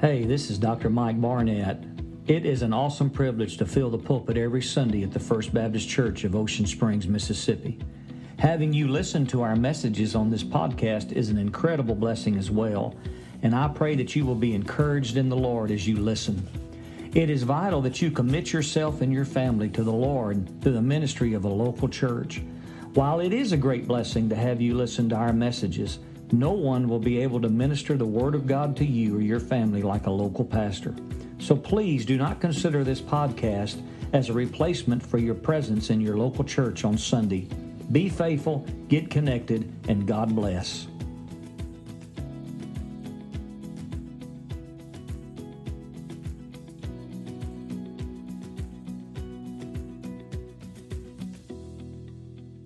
[0.00, 0.90] Hey, this is Dr.
[0.90, 1.82] Mike Barnett.
[2.28, 5.88] It is an awesome privilege to fill the pulpit every Sunday at the First Baptist
[5.88, 7.80] Church of Ocean Springs, Mississippi.
[8.38, 12.94] Having you listen to our messages on this podcast is an incredible blessing as well,
[13.42, 16.48] and I pray that you will be encouraged in the Lord as you listen.
[17.12, 20.80] It is vital that you commit yourself and your family to the Lord through the
[20.80, 22.40] ministry of a local church.
[22.94, 25.98] While it is a great blessing to have you listen to our messages,
[26.32, 29.40] no one will be able to minister the Word of God to you or your
[29.40, 30.94] family like a local pastor.
[31.38, 33.80] So please do not consider this podcast
[34.12, 37.48] as a replacement for your presence in your local church on Sunday.
[37.92, 40.86] Be faithful, get connected, and God bless.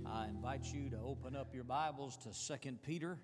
[0.05, 3.19] I invite you to open up your Bibles to 2 Peter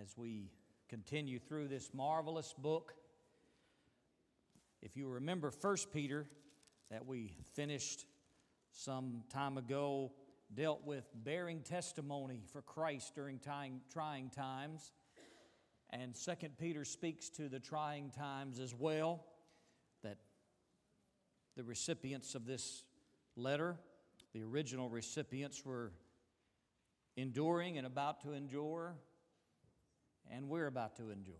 [0.00, 0.50] as we
[0.88, 2.94] continue through this marvelous book.
[4.82, 6.26] If you remember 1 Peter
[6.90, 8.06] that we finished
[8.72, 10.12] some time ago,
[10.54, 14.92] dealt with bearing testimony for Christ during time, trying times.
[15.90, 19.24] And 2 Peter speaks to the trying times as well,
[20.02, 20.18] that
[21.56, 22.84] the recipients of this
[23.34, 23.76] letter,
[24.34, 25.92] the original recipients, were
[27.16, 28.96] enduring and about to endure,
[30.32, 31.34] and we're about to endure.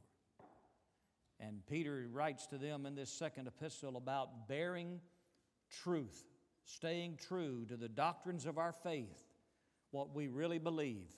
[1.39, 5.01] And Peter writes to them in this second epistle about bearing
[5.71, 6.25] truth,
[6.65, 9.23] staying true to the doctrines of our faith,
[9.91, 11.11] what we really believe,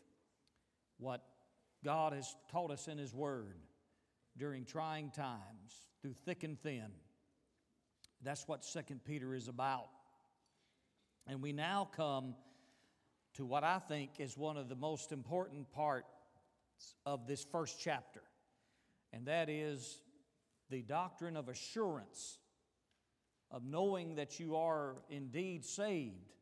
[0.99, 1.23] what
[1.85, 3.57] God has taught us in His Word
[4.37, 6.91] during trying times, through thick and thin.
[8.23, 9.89] That's what Second Peter is about.
[11.27, 12.35] And we now come
[13.35, 16.09] to what I think is one of the most important parts
[17.07, 18.23] of this first chapter,
[19.13, 20.03] and that is
[20.71, 22.39] the doctrine of assurance,
[23.51, 26.33] of knowing that you are indeed saved.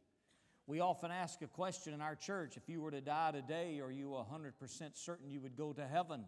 [0.67, 3.91] We often ask a question in our church if you were to die today, are
[3.91, 4.53] you 100%
[4.95, 6.25] certain you would go to heaven?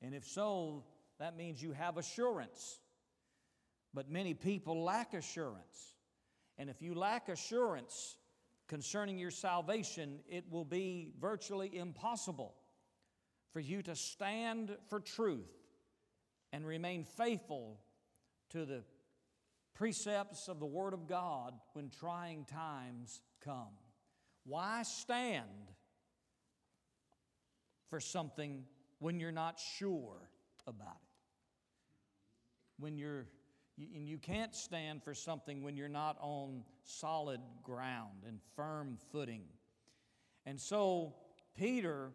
[0.00, 0.84] And if so,
[1.18, 2.78] that means you have assurance.
[3.92, 5.96] But many people lack assurance.
[6.58, 8.16] And if you lack assurance
[8.68, 12.54] concerning your salvation, it will be virtually impossible
[13.52, 15.50] for you to stand for truth
[16.52, 17.80] and remain faithful
[18.50, 18.84] to the
[19.74, 23.74] precepts of the Word of God when trying times come.
[24.44, 25.72] Why stand
[27.90, 28.64] for something
[28.98, 30.30] when you're not sure
[30.66, 31.08] about it?
[32.78, 33.26] When you're
[33.78, 39.42] and you can't stand for something when you're not on solid ground and firm footing.
[40.46, 41.14] And so
[41.54, 42.12] Peter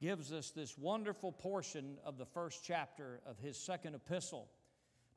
[0.00, 4.48] gives us this wonderful portion of the first chapter of his second epistle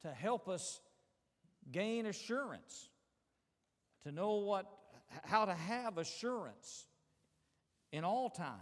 [0.01, 0.81] to help us
[1.71, 2.89] gain assurance,
[4.03, 4.65] to know what,
[5.23, 6.85] how to have assurance
[7.93, 8.59] in all times,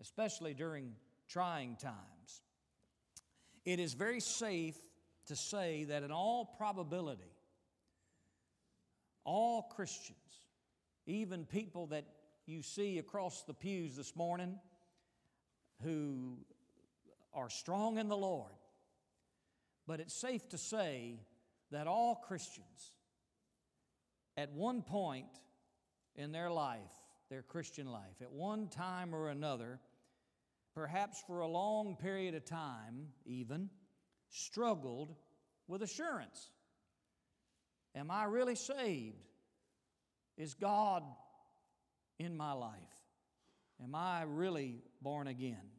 [0.00, 0.92] especially during
[1.26, 2.42] trying times.
[3.64, 4.76] It is very safe
[5.26, 7.32] to say that in all probability,
[9.24, 10.18] all Christians,
[11.06, 12.04] even people that
[12.44, 14.58] you see across the pews this morning,
[15.84, 16.38] who
[17.32, 18.52] are strong in the Lord.
[19.86, 21.20] But it's safe to say
[21.70, 22.92] that all Christians,
[24.36, 25.26] at one point
[26.16, 26.80] in their life,
[27.30, 29.80] their Christian life, at one time or another,
[30.74, 33.70] perhaps for a long period of time even,
[34.30, 35.14] struggled
[35.66, 36.50] with assurance.
[37.94, 39.28] Am I really saved?
[40.36, 41.04] Is God
[42.18, 42.78] in my life?
[43.82, 45.73] Am I really born again?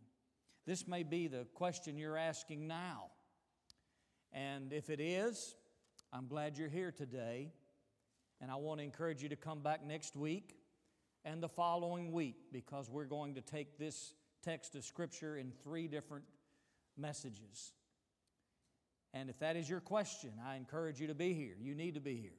[0.65, 3.11] This may be the question you're asking now.
[4.33, 5.55] And if it is,
[6.11, 7.51] I'm glad you're here today.
[8.41, 10.57] And I want to encourage you to come back next week
[11.23, 14.13] and the following week because we're going to take this
[14.43, 16.25] text of Scripture in three different
[16.97, 17.73] messages.
[19.13, 21.55] And if that is your question, I encourage you to be here.
[21.59, 22.37] You need to be here.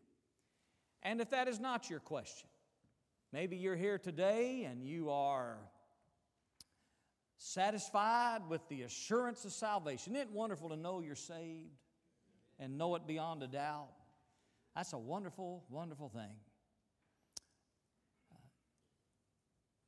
[1.02, 2.48] And if that is not your question,
[3.32, 5.58] maybe you're here today and you are
[7.38, 10.14] satisfied with the assurance of salvation.
[10.14, 11.82] Isn't it wonderful to know you're saved
[12.58, 13.88] and know it beyond a doubt?
[14.74, 16.36] That's a wonderful, wonderful thing.
[18.32, 18.36] Uh,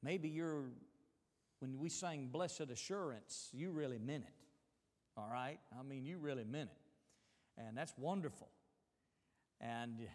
[0.03, 0.65] maybe you're,
[1.61, 4.35] when we sang Blessed Assurance, you really meant it.
[5.17, 5.59] All right?
[5.79, 7.62] I mean, you really meant it.
[7.67, 8.49] And that's wonderful.
[9.61, 10.06] And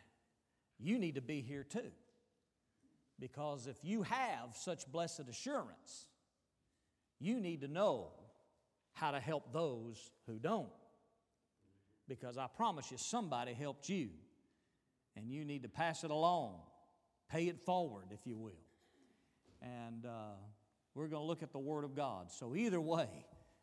[0.80, 1.92] you need to be here too.
[3.20, 6.08] Because if you have such blessed assurance,
[7.24, 8.12] you need to know
[8.94, 10.70] how to help those who don't.
[12.08, 14.10] Because I promise you, somebody helped you,
[15.16, 16.60] and you need to pass it along,
[17.30, 18.52] pay it forward, if you will.
[19.62, 20.36] And uh,
[20.96, 22.32] we're going to look at the Word of God.
[22.32, 23.08] So, either way,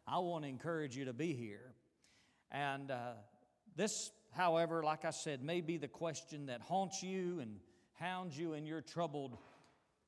[0.06, 1.74] I want to encourage you to be here.
[2.50, 3.12] And uh,
[3.76, 7.56] this, however, like I said, may be the question that haunts you and
[7.92, 9.36] hounds you, and you're troubled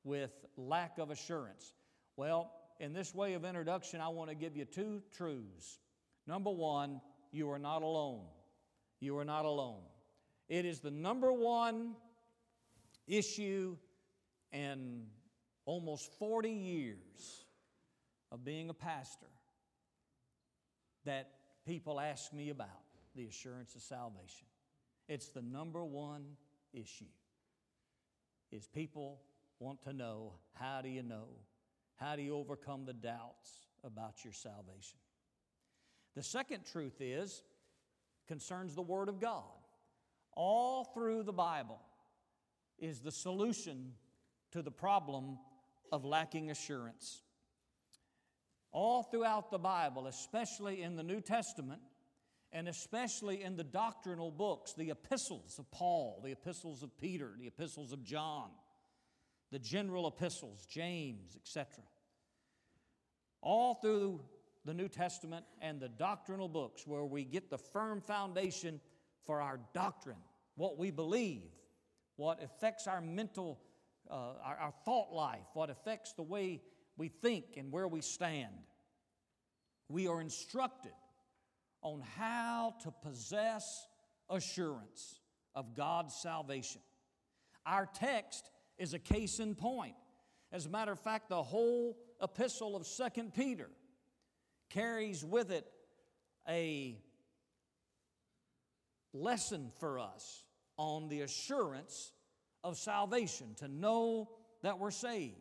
[0.03, 1.71] with lack of assurance.
[2.17, 5.79] Well, in this way of introduction, I want to give you two truths.
[6.27, 8.25] Number one, you are not alone.
[8.99, 9.81] You are not alone.
[10.47, 11.95] It is the number one
[13.07, 13.75] issue
[14.51, 15.03] in
[15.65, 17.45] almost 40 years
[18.31, 19.27] of being a pastor
[21.05, 21.31] that
[21.65, 22.67] people ask me about
[23.15, 24.47] the assurance of salvation.
[25.07, 26.23] It's the number one
[26.73, 27.05] issue.
[28.51, 29.21] Is people
[29.59, 31.27] want to know how do you know?
[31.95, 33.51] How do you overcome the doubts
[33.83, 34.97] about your salvation?
[36.15, 37.43] The second truth is
[38.27, 39.43] concerns the word of God.
[40.35, 41.79] All through the Bible
[42.79, 43.93] is the solution
[44.51, 45.37] to the problem
[45.91, 47.21] of lacking assurance.
[48.71, 51.81] All throughout the Bible, especially in the New Testament,
[52.51, 57.47] and especially in the doctrinal books, the epistles of Paul, the epistles of Peter, the
[57.47, 58.49] epistles of John,
[59.53, 61.83] the general epistles, James, etc.
[63.39, 64.19] All through
[64.65, 68.81] the New Testament and the doctrinal books, where we get the firm foundation
[69.25, 70.17] for our doctrine,
[70.55, 71.51] what we believe,
[72.15, 73.61] what affects our mental
[74.09, 76.61] uh, our, our thought life, what affects the way
[76.97, 78.51] we think and where we stand.
[79.87, 80.91] We are instructed
[81.81, 83.87] on how to possess
[84.29, 85.19] assurance
[85.55, 86.81] of God's salvation.
[87.65, 89.95] Our text is a case in point.
[90.51, 93.69] As a matter of fact, the whole epistle of Second Peter
[94.69, 95.65] carries with it
[96.47, 96.97] a
[99.13, 100.43] lesson for us
[100.77, 102.11] on the assurance
[102.63, 104.29] of salvation, to know
[104.61, 105.35] that we're saved.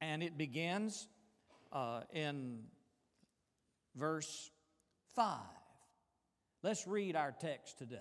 [0.00, 1.08] And it begins
[1.72, 2.60] uh, in
[3.96, 4.50] verse
[5.14, 5.38] 5.
[6.62, 7.96] Let's read our text today.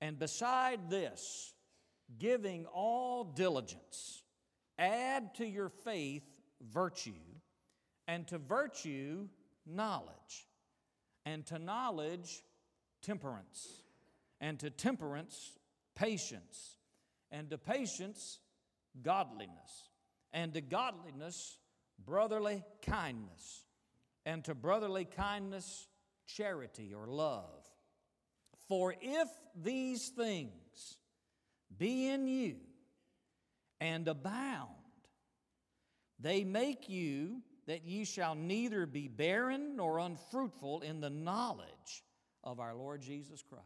[0.00, 1.54] And beside this,
[2.16, 4.22] giving all diligence,
[4.78, 6.24] add to your faith
[6.60, 7.12] virtue,
[8.06, 9.28] and to virtue,
[9.66, 10.46] knowledge,
[11.26, 12.42] and to knowledge,
[13.02, 13.82] temperance,
[14.40, 15.58] and to temperance,
[15.94, 16.76] patience.
[17.30, 18.38] And to patience,
[19.02, 19.90] godliness,
[20.32, 21.58] and to godliness,
[22.02, 23.66] brotherly kindness,
[24.24, 25.88] and to brotherly kindness,
[26.26, 27.68] charity or love.
[28.66, 30.52] For if these things
[31.76, 32.56] be in you
[33.80, 34.70] and abound,
[36.18, 42.02] they make you that ye shall neither be barren nor unfruitful in the knowledge
[42.42, 43.64] of our Lord Jesus Christ.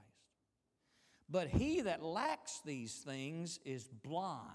[1.30, 4.48] But he that lacks these things is blind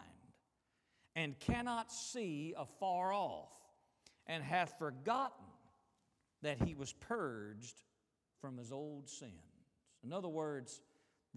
[1.16, 3.50] and cannot see afar off,
[4.28, 5.46] and hath forgotten
[6.44, 7.82] that he was purged
[8.40, 9.32] from his old sins.
[10.04, 10.82] In other words,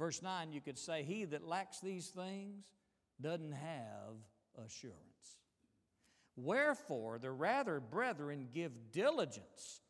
[0.00, 2.64] verse 9, you could say, He that lacks these things
[3.20, 4.16] doesn't have
[4.64, 4.96] assurance.
[6.36, 9.82] Wherefore, the rather, brethren, give diligence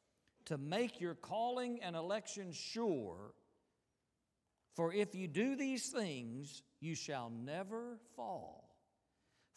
[0.47, 3.35] to make your calling and election sure.
[4.75, 8.69] For if you do these things, you shall never fall.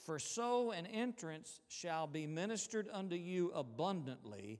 [0.05, 4.59] For so an entrance shall be ministered unto you abundantly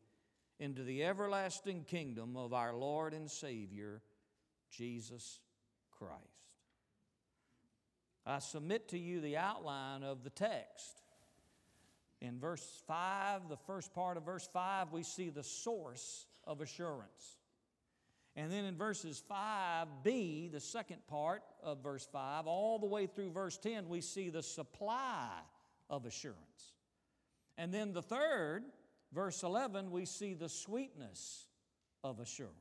[0.60, 4.02] into the everlasting kingdom of our Lord and Savior,
[4.72, 5.40] Jesus
[6.06, 6.24] Christ.
[8.26, 11.02] I submit to you the outline of the text.
[12.22, 17.38] In verse 5, the first part of verse 5, we see the source of assurance.
[18.36, 23.32] And then in verses 5b, the second part of verse 5, all the way through
[23.32, 25.30] verse 10, we see the supply
[25.90, 26.74] of assurance.
[27.58, 28.64] And then the third,
[29.14, 31.46] verse 11, we see the sweetness
[32.04, 32.56] of assurance.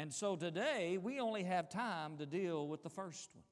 [0.00, 3.44] And so today, we only have time to deal with the first one.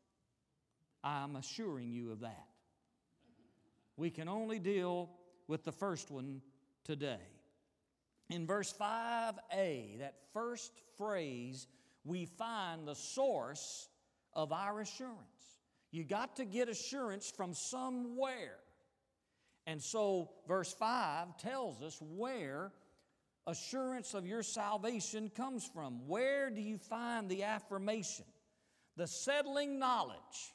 [1.04, 2.46] I'm assuring you of that.
[3.98, 5.10] We can only deal
[5.46, 6.40] with the first one
[6.84, 7.20] today.
[8.30, 11.66] In verse 5a, that first phrase,
[12.02, 13.90] we find the source
[14.32, 15.58] of our assurance.
[15.90, 18.56] You got to get assurance from somewhere.
[19.66, 22.72] And so, verse 5 tells us where
[23.48, 26.06] assurance of your salvation comes from.
[26.06, 28.26] Where do you find the affirmation,
[28.96, 30.54] the settling knowledge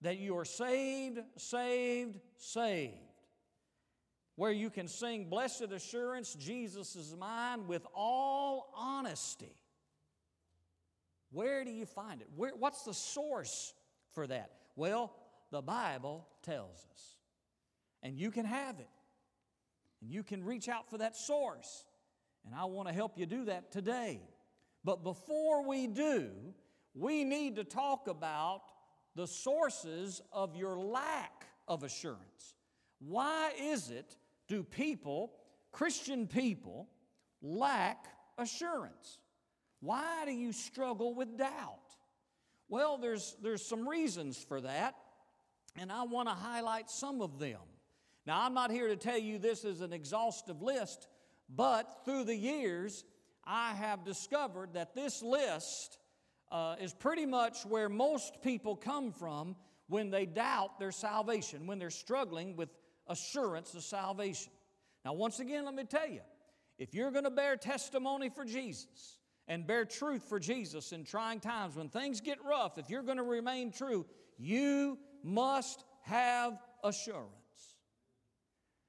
[0.00, 3.10] that you are saved, saved, saved?
[4.40, 9.54] where you can sing Blessed Assurance, Jesus is mine with all honesty.
[11.30, 12.28] Where do you find it?
[12.34, 13.74] Where, what's the source
[14.14, 14.52] for that?
[14.76, 15.12] Well,
[15.50, 17.16] the Bible tells us.
[18.02, 18.88] And you can have it.
[20.00, 21.84] And you can reach out for that source.
[22.46, 24.22] And I want to help you do that today.
[24.84, 26.30] But before we do,
[26.94, 28.62] we need to talk about
[29.14, 32.54] the sources of your lack of assurance.
[32.98, 34.16] Why is it
[34.48, 35.32] do people,
[35.72, 36.88] Christian people,
[37.42, 38.06] lack
[38.38, 39.18] assurance?
[39.80, 41.78] Why do you struggle with doubt?
[42.68, 44.94] Well, there's, there's some reasons for that,
[45.76, 47.60] and I want to highlight some of them.
[48.26, 51.08] Now, I'm not here to tell you this is an exhaustive list,
[51.48, 53.04] but through the years,
[53.44, 55.98] I have discovered that this list
[56.52, 59.56] uh, is pretty much where most people come from
[59.88, 62.68] when they doubt their salvation, when they're struggling with
[63.08, 64.52] assurance of salvation.
[65.04, 66.20] Now, once again, let me tell you
[66.78, 71.40] if you're going to bear testimony for Jesus and bear truth for Jesus in trying
[71.40, 74.06] times, when things get rough, if you're going to remain true,
[74.38, 77.39] you must have assurance.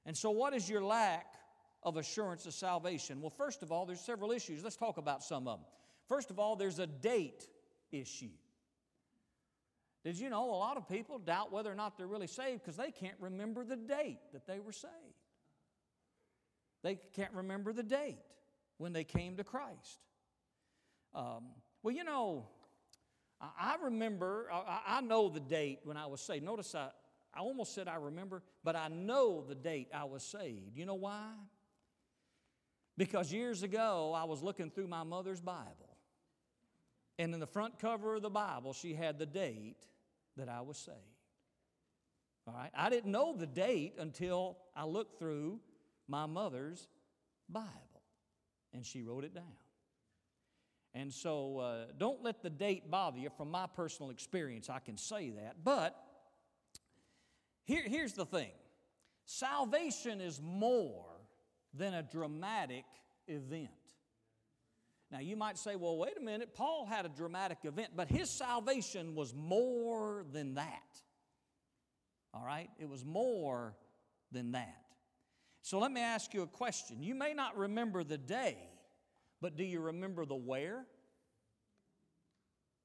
[0.06, 1.26] And so, what is your lack
[1.84, 3.22] of assurance of salvation?
[3.22, 4.64] Well, first of all, there's several issues.
[4.64, 5.68] Let's talk about some of them.
[6.08, 7.48] First of all, there's a date
[7.92, 8.30] issue.
[10.04, 12.76] Did you know a lot of people doubt whether or not they're really saved because
[12.76, 14.94] they can't remember the date that they were saved?
[16.84, 18.18] They can't remember the date
[18.78, 20.06] when they came to Christ.
[21.14, 21.50] Um,
[21.84, 22.48] well, you know,
[23.40, 26.44] I, remember, I, know the date when I was saved.
[26.44, 26.90] Notice I,
[27.34, 30.78] I almost said I remember, but I know the date I was saved.
[30.78, 31.32] You know why?
[32.98, 35.98] Because years ago, I was looking through my mother's Bible,
[37.18, 39.88] and in the front cover of the Bible, she had the date
[40.38, 40.98] that I was saved.
[42.48, 42.72] All right?
[42.76, 45.60] I didn't know the date until I looked through
[46.08, 46.88] my mother's
[47.48, 47.70] Bible,
[48.74, 49.56] and she wrote it down.
[50.94, 53.30] And so uh, don't let the date bother you.
[53.30, 55.64] From my personal experience, I can say that.
[55.64, 55.96] But
[57.72, 58.52] here, here's the thing
[59.26, 61.06] salvation is more
[61.74, 62.86] than a dramatic
[63.28, 63.70] event.
[65.12, 68.30] Now, you might say, well, wait a minute, Paul had a dramatic event, but his
[68.30, 71.02] salvation was more than that.
[72.34, 72.70] All right?
[72.80, 73.76] It was more
[74.32, 74.78] than that.
[75.62, 77.04] So let me ask you a question.
[77.04, 78.58] You may not remember the day,
[79.42, 80.86] but do you remember the where?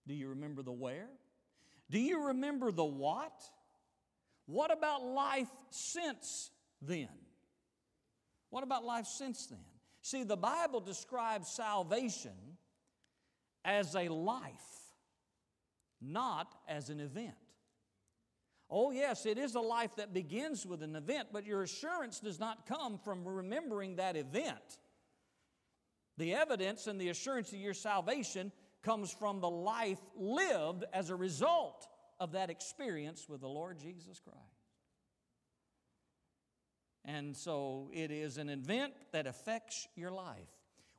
[0.07, 1.09] Do you remember the where?
[1.91, 3.41] Do you remember the what?
[4.47, 6.51] What about life since
[6.81, 7.09] then?
[8.51, 9.59] What about life since then?
[10.03, 12.57] See, the Bible describes salvation
[13.65, 14.53] as a life,
[16.01, 17.35] not as an event.
[18.71, 22.39] Oh, yes, it is a life that begins with an event, but your assurance does
[22.39, 24.79] not come from remembering that event.
[26.19, 31.17] The evidence and the assurance of your salvation comes from the life lived as a
[31.17, 34.41] result of that experience with the Lord Jesus Christ.
[37.05, 40.51] And so it is an event that affects your life.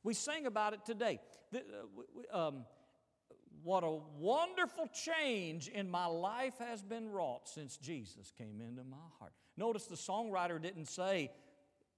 [0.02, 1.20] We sang about it today.
[1.54, 2.64] Uh, um,
[3.62, 8.96] what a wonderful change in my life has been wrought since Jesus came into my
[9.18, 9.32] heart.
[9.56, 11.30] Notice the songwriter didn't say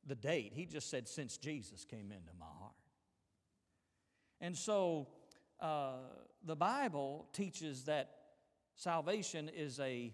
[0.06, 2.72] the date, he just said, since Jesus came into my heart.
[4.40, 5.08] And so
[5.60, 5.98] uh,
[6.44, 8.19] the Bible teaches that
[8.80, 10.10] salvation is a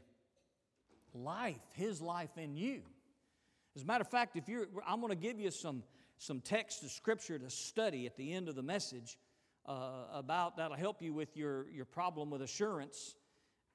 [1.14, 2.82] life, His life in you.
[3.76, 5.84] As a matter of fact, if you're, I'm going to give you some,
[6.18, 9.18] some text of Scripture to study at the end of the message
[9.66, 13.14] uh, about that'll help you with your, your problem with assurance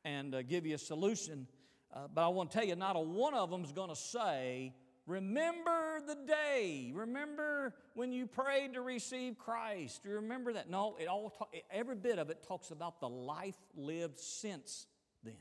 [0.03, 1.47] and uh, give you a solution.
[1.93, 3.95] Uh, but I want to tell you, not a one of them is going to
[3.95, 4.73] say,
[5.11, 6.89] Remember the day.
[6.95, 10.05] Remember when you prayed to receive Christ.
[10.05, 10.69] You remember that?
[10.69, 11.33] No, it all
[11.69, 14.87] every bit of it talks about the life lived since
[15.21, 15.35] then.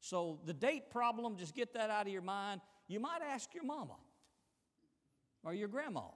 [0.00, 2.62] So the date problem, just get that out of your mind.
[2.88, 3.96] You might ask your mama
[5.44, 6.08] or your grandma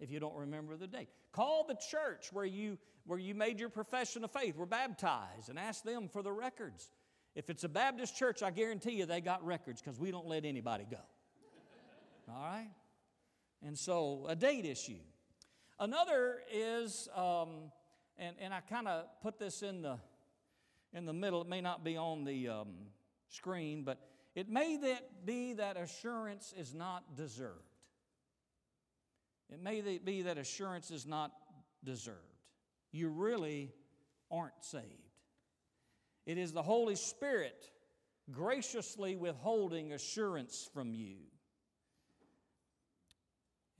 [0.00, 1.10] if you don't remember the date.
[1.30, 2.76] Call the church where you,
[3.06, 6.90] where you made your profession of faith, were baptized, and ask them for the records.
[7.34, 10.44] If it's a Baptist church, I guarantee you they got records because we don't let
[10.44, 10.98] anybody go.
[12.28, 12.70] All right?
[13.62, 14.98] And so, a date issue.
[15.78, 17.70] Another is, um,
[18.18, 19.98] and, and I kind of put this in the,
[20.92, 22.68] in the middle, it may not be on the um,
[23.28, 23.98] screen, but
[24.34, 27.64] it may that be that assurance is not deserved.
[29.52, 31.32] It may be that assurance is not
[31.84, 32.18] deserved.
[32.92, 33.72] You really
[34.30, 35.09] aren't saved.
[36.30, 37.68] It is the Holy Spirit
[38.30, 41.16] graciously withholding assurance from you.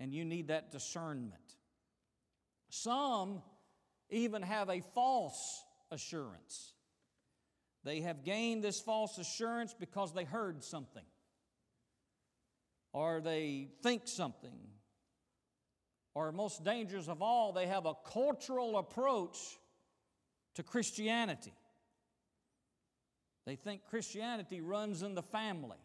[0.00, 1.54] And you need that discernment.
[2.68, 3.40] Some
[4.08, 6.74] even have a false assurance.
[7.84, 11.06] They have gained this false assurance because they heard something,
[12.92, 14.58] or they think something,
[16.14, 19.38] or most dangerous of all, they have a cultural approach
[20.56, 21.52] to Christianity.
[23.46, 25.78] They think Christianity runs in the family.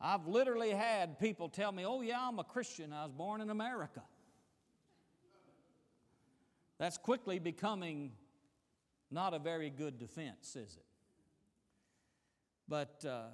[0.00, 2.92] I've literally had people tell me, oh, yeah, I'm a Christian.
[2.92, 4.02] I was born in America.
[6.78, 8.12] That's quickly becoming
[9.10, 10.84] not a very good defense, is it?
[12.66, 13.26] But, uh,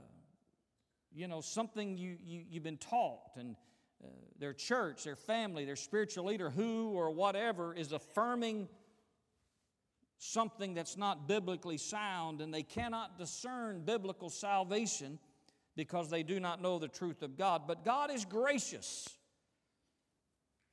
[1.14, 3.56] you know, something you, you, you've been taught, and
[4.04, 8.68] uh, their church, their family, their spiritual leader, who or whatever, is affirming
[10.18, 15.18] something that's not biblically sound, and they cannot discern biblical salvation
[15.76, 17.62] because they do not know the truth of God.
[17.66, 19.08] But God is gracious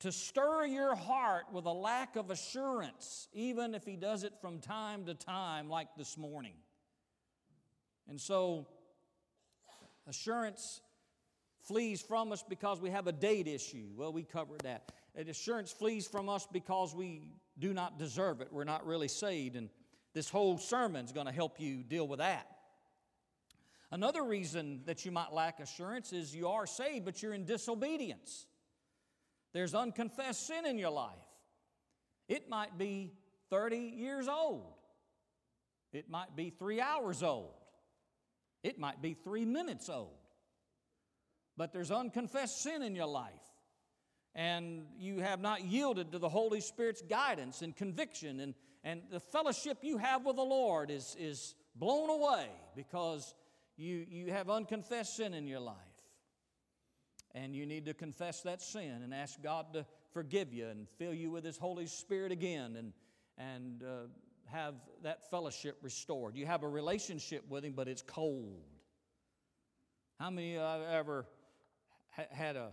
[0.00, 4.58] to stir your heart with a lack of assurance, even if He does it from
[4.58, 6.54] time to time, like this morning.
[8.08, 8.66] And so,
[10.08, 10.80] assurance
[11.62, 13.86] flees from us because we have a date issue.
[13.96, 14.92] Well, we covered that.
[15.14, 18.48] And assurance flees from us because we do not deserve it.
[18.50, 19.56] We're not really saved.
[19.56, 19.70] And
[20.14, 22.46] this whole sermon is going to help you deal with that.
[23.90, 28.46] Another reason that you might lack assurance is you are saved, but you're in disobedience.
[29.52, 31.14] There's unconfessed sin in your life.
[32.28, 33.12] It might be
[33.50, 34.74] 30 years old,
[35.92, 37.54] it might be three hours old,
[38.64, 40.16] it might be three minutes old.
[41.56, 43.45] But there's unconfessed sin in your life
[44.36, 49.18] and you have not yielded to the Holy Spirit's guidance and conviction, and, and the
[49.18, 53.34] fellowship you have with the Lord is, is blown away because
[53.78, 55.76] you, you have unconfessed sin in your life.
[57.34, 61.14] And you need to confess that sin and ask God to forgive you and fill
[61.14, 62.92] you with His Holy Spirit again and,
[63.38, 64.08] and uh,
[64.52, 66.36] have that fellowship restored.
[66.36, 68.64] You have a relationship with Him, but it's cold.
[70.20, 71.26] How many of you have ever
[72.30, 72.70] had a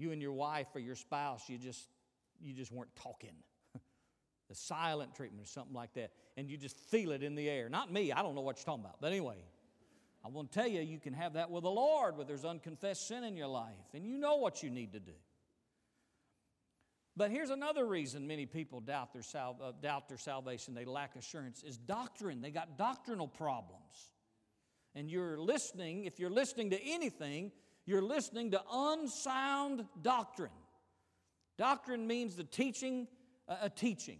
[0.00, 1.88] you and your wife or your spouse, you just,
[2.40, 3.34] you just weren't talking.
[4.48, 6.10] the silent treatment or something like that.
[6.36, 7.68] And you just feel it in the air.
[7.68, 8.96] Not me, I don't know what you're talking about.
[9.00, 9.36] But anyway,
[10.24, 13.06] I want to tell you, you can have that with the Lord where there's unconfessed
[13.06, 15.12] sin in your life, and you know what you need to do.
[17.16, 21.16] But here's another reason many people doubt their, sal- uh, doubt their salvation, they lack
[21.16, 22.40] assurance, is doctrine.
[22.40, 24.12] They got doctrinal problems.
[24.94, 27.52] And you're listening, if you're listening to anything,
[27.90, 30.52] you're listening to unsound doctrine.
[31.58, 33.08] Doctrine means the teaching,
[33.48, 34.18] uh, a teaching.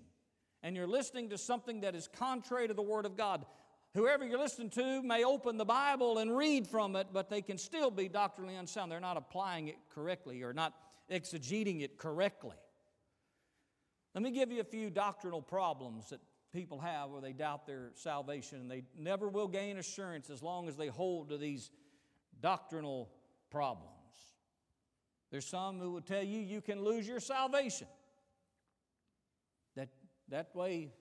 [0.62, 3.46] And you're listening to something that is contrary to the Word of God.
[3.94, 7.58] Whoever you're listening to may open the Bible and read from it, but they can
[7.58, 8.90] still be doctrinally unsound.
[8.90, 10.74] They're not applying it correctly or not
[11.08, 12.56] exegeting it correctly.
[14.16, 16.20] Let me give you a few doctrinal problems that
[16.52, 20.68] people have where they doubt their salvation and they never will gain assurance as long
[20.68, 21.70] as they hold to these
[22.40, 23.08] doctrinal
[23.50, 23.90] problems.
[25.30, 27.86] There's some who will tell you you can lose your salvation.
[29.76, 29.88] That,
[30.28, 30.92] that way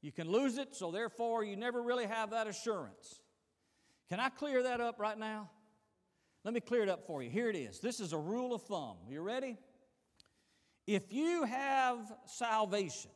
[0.00, 3.20] you can lose it, so therefore you never really have that assurance.
[4.08, 5.50] Can I clear that up right now?
[6.44, 7.30] Let me clear it up for you.
[7.30, 7.80] Here it is.
[7.80, 8.96] This is a rule of thumb.
[9.08, 9.56] You ready?
[10.86, 13.10] If you have salvation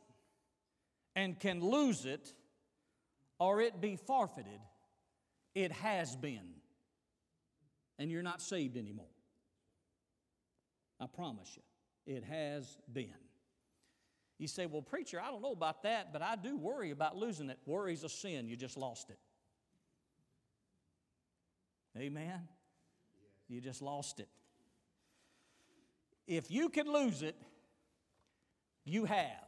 [1.15, 2.33] and can lose it
[3.39, 4.59] or it be forfeited,
[5.53, 6.58] it has been
[7.99, 9.05] and you're not saved anymore.
[10.99, 13.13] I promise you, it has been.
[14.37, 17.49] You say, Well, preacher, I don't know about that, but I do worry about losing
[17.49, 17.59] it.
[17.65, 19.19] Worry's a sin, you just lost it.
[21.97, 22.47] Amen?
[23.49, 24.29] You just lost it.
[26.25, 27.35] If you could lose it,
[28.85, 29.43] you have.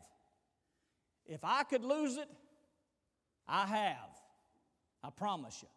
[1.25, 2.27] If I could lose it,
[3.47, 4.09] I have.
[5.03, 5.69] I promise you.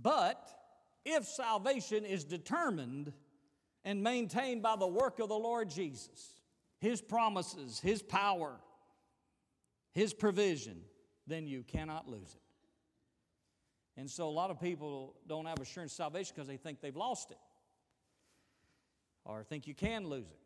[0.00, 0.48] But
[1.04, 3.12] if salvation is determined
[3.84, 6.40] and maintained by the work of the Lord Jesus,
[6.80, 8.60] His promises, His power,
[9.92, 10.80] His provision,
[11.26, 12.40] then you cannot lose it.
[13.96, 16.96] And so a lot of people don't have assurance of salvation because they think they've
[16.96, 17.38] lost it
[19.24, 20.38] or think you can lose it.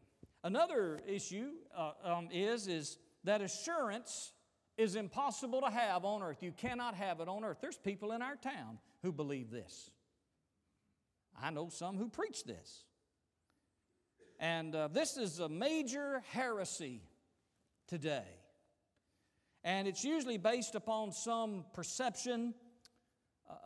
[0.44, 4.32] Another issue uh, um, is, is that assurance
[4.76, 6.42] is impossible to have on earth.
[6.42, 7.58] You cannot have it on earth.
[7.60, 9.90] There's people in our town who believe this.
[11.42, 12.84] I know some who preach this.
[14.40, 17.02] And uh, this is a major heresy
[17.88, 18.24] today.
[19.64, 22.54] And it's usually based upon some perception,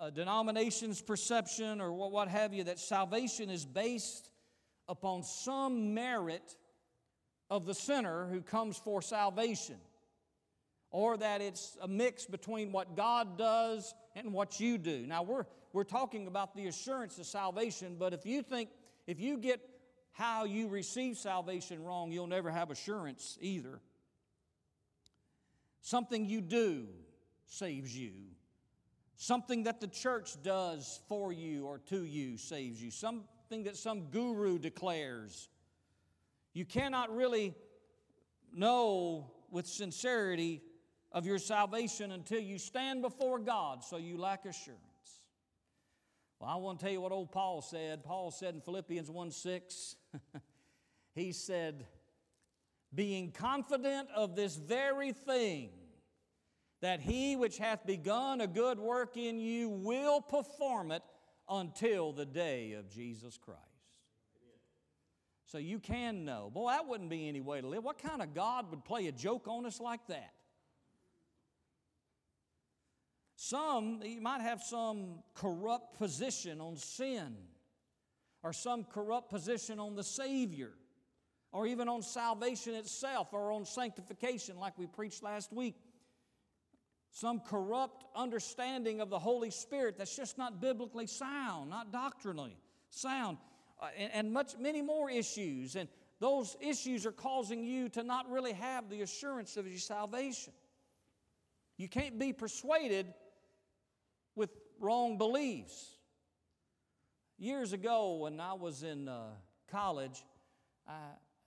[0.00, 4.30] a denomination's perception, or what have you, that salvation is based
[4.88, 6.56] upon some merit
[7.50, 9.76] of the sinner who comes for salvation,
[10.92, 15.06] or that it's a mix between what God does and what you do.
[15.06, 18.68] Now, we're, we're talking about the assurance of salvation, but if you think,
[19.06, 19.60] if you get
[20.12, 23.80] how you receive salvation wrong, you'll never have assurance either.
[25.80, 26.86] Something you do
[27.46, 28.12] saves you.
[29.16, 32.90] Something that the church does for you or to you saves you.
[32.90, 35.48] Something that some guru declares.
[36.52, 37.54] You cannot really
[38.52, 40.60] know with sincerity
[41.12, 44.80] of your salvation until you stand before God, so you lack assurance.
[46.40, 48.02] Well, I want to tell you what old Paul said.
[48.02, 49.96] Paul said in Philippians 1 6,
[51.14, 51.86] he said,
[52.94, 55.70] being confident of this very thing,
[56.80, 61.02] that he which hath begun a good work in you will perform it
[61.48, 63.60] until the day of Jesus Christ.
[65.46, 66.50] So you can know.
[66.52, 67.84] Boy, that wouldn't be any way to live.
[67.84, 70.32] What kind of God would play a joke on us like that?
[73.44, 77.34] Some, you might have some corrupt position on sin,
[78.44, 80.70] or some corrupt position on the Savior,
[81.50, 85.74] or even on salvation itself, or on sanctification, like we preached last week.
[87.10, 92.56] Some corrupt understanding of the Holy Spirit that's just not biblically sound, not doctrinally
[92.90, 93.38] sound,
[93.80, 95.74] uh, and, and much, many more issues.
[95.74, 95.88] And
[96.20, 100.52] those issues are causing you to not really have the assurance of your salvation.
[101.76, 103.12] You can't be persuaded
[104.34, 105.90] with wrong beliefs.
[107.38, 109.26] Years ago, when I was in uh,
[109.70, 110.24] college,
[110.86, 110.96] I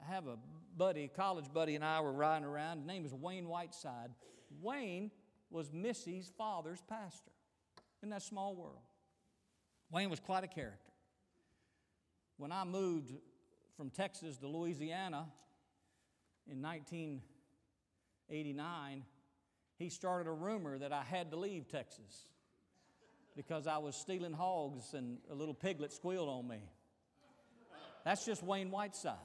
[0.02, 0.38] have a
[0.76, 2.80] buddy, college buddy, and I were riding around.
[2.80, 4.10] His name was Wayne Whiteside.
[4.62, 5.12] Wayne
[5.50, 7.32] was Missy's father's pastor
[8.04, 8.82] in that small world.
[9.92, 10.92] Wayne was quite a character.
[12.38, 13.14] When I moved
[13.78, 15.28] from Texas to Louisiana
[16.50, 19.04] in 1989,
[19.78, 22.28] he started a rumor that I had to leave Texas
[23.36, 26.60] because I was stealing hogs and a little piglet squealed on me.
[28.06, 29.16] That's just Wayne Whiteside.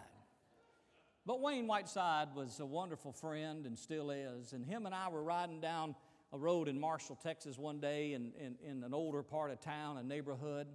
[1.26, 4.52] But Wayne Whiteside was a wonderful friend and still is.
[4.52, 5.94] And him and I were riding down
[6.32, 9.98] a road in Marshall, Texas one day in, in, in an older part of town,
[9.98, 10.66] a neighborhood.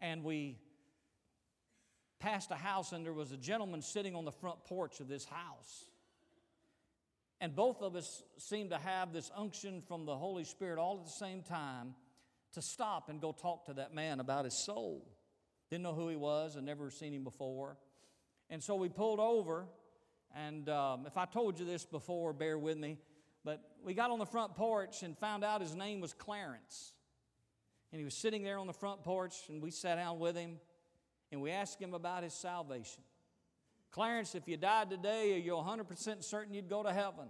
[0.00, 0.56] And we
[2.20, 5.24] passed a house, and there was a gentleman sitting on the front porch of this
[5.24, 5.84] house.
[7.40, 11.04] And both of us seemed to have this unction from the Holy Spirit all at
[11.06, 11.94] the same time
[12.52, 15.06] to stop and go talk to that man about his soul.
[15.70, 17.76] Didn't know who he was and never seen him before.
[18.48, 19.66] And so we pulled over,
[20.34, 22.98] and um, if I told you this before, bear with me.
[23.44, 26.94] But we got on the front porch and found out his name was Clarence.
[27.92, 30.58] And he was sitting there on the front porch, and we sat down with him
[31.32, 33.02] and we asked him about his salvation.
[33.90, 37.28] Clarence, if you died today, are you 100% certain you'd go to heaven?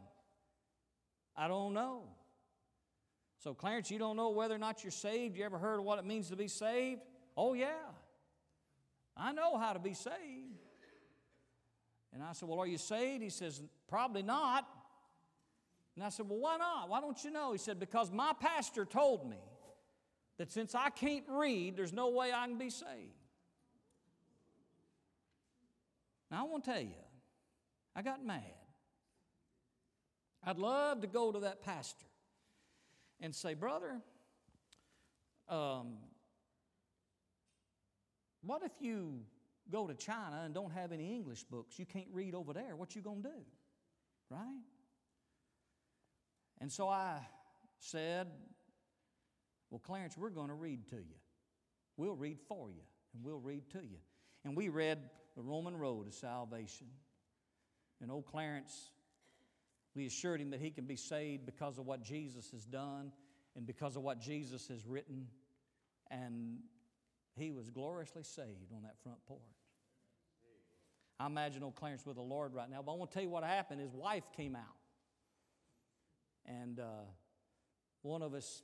[1.36, 2.04] I don't know.
[3.40, 5.38] So, Clarence, you don't know whether or not you're saved.
[5.38, 7.00] You ever heard of what it means to be saved?
[7.38, 7.88] Oh, yeah.
[9.16, 10.58] I know how to be saved.
[12.12, 13.22] And I said, Well, are you saved?
[13.22, 14.66] He says, Probably not.
[15.96, 16.90] And I said, Well, why not?
[16.90, 17.52] Why don't you know?
[17.52, 19.40] He said, Because my pastor told me
[20.36, 22.90] that since I can't read, there's no way I can be saved.
[26.30, 26.94] Now, I want to tell you,
[27.96, 28.42] I got mad.
[30.44, 32.06] I'd love to go to that pastor
[33.20, 34.00] and say, Brother,
[35.48, 35.98] um,
[38.42, 39.20] what if you
[39.70, 41.78] go to China and don't have any English books?
[41.78, 42.76] You can't read over there.
[42.76, 43.34] What you going to do?
[44.30, 44.62] Right?
[46.60, 47.18] And so I
[47.78, 48.28] said,
[49.70, 51.18] Well, Clarence, we're going to read to you.
[51.96, 52.82] We'll read for you,
[53.14, 53.98] and we'll read to you.
[54.44, 54.98] And we read
[55.36, 56.86] the Roman road of salvation.
[58.00, 58.90] And old Clarence
[59.94, 63.12] we assured him that he can be saved because of what Jesus has done
[63.56, 65.26] and because of what Jesus has written.
[66.10, 66.58] And
[67.36, 69.40] he was gloriously saved on that front porch.
[71.18, 72.82] I imagine old Clarence with the Lord right now.
[72.84, 73.80] But I want to tell you what happened.
[73.80, 74.62] His wife came out.
[76.46, 77.04] And uh,
[78.02, 78.62] one of us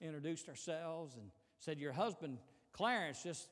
[0.00, 2.38] introduced ourselves and said, Your husband,
[2.72, 3.48] Clarence, just